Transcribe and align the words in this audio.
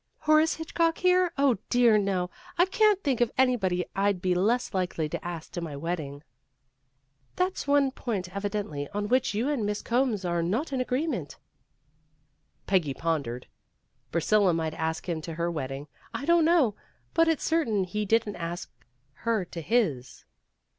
"Horace 0.21 0.55
Hitchcock 0.55 0.97
here? 0.97 1.31
Oh, 1.37 1.59
dear, 1.69 1.95
no! 1.99 2.31
I 2.57 2.65
can't 2.65 3.03
think 3.03 3.21
of 3.21 3.29
anybody 3.37 3.85
I'd 3.95 4.19
be 4.19 4.33
less 4.33 4.73
likely 4.73 5.07
to 5.07 5.23
ask 5.23 5.51
to 5.51 5.61
my 5.61 5.75
wedding. 5.77 6.23
''322 7.35 7.35
PEGGY 7.35 7.71
RAYMOND'S 7.71 8.27
WAY" 8.31 8.31
That's 8.31 8.31
one 8.31 8.31
point, 8.31 8.35
evidently, 8.35 8.89
on 8.95 9.07
which 9.09 9.35
you 9.35 9.47
and 9.47 9.63
Miss 9.63 9.83
Combs 9.83 10.25
are 10.25 10.41
not 10.41 10.73
in 10.73 10.81
agreement. 10.81 11.37
''Peggy 12.65 12.95
pondered. 12.95 13.45
"Priscilla 14.11 14.55
might 14.55 14.73
ask 14.73 15.07
him 15.07 15.21
to 15.21 15.35
her 15.35 15.51
wedding. 15.51 15.87
I 16.15 16.25
don't 16.25 16.45
know. 16.45 16.73
But 17.13 17.27
it's 17.27 17.43
certain 17.43 17.83
he 17.83 18.03
didn't 18.05 18.37
ask 18.37 18.71
her 19.27 19.45
to 19.45 19.61
his." 19.61 20.25